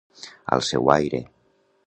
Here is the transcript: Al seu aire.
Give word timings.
Al 0.55 0.65
seu 0.69 0.89
aire. 0.95 1.21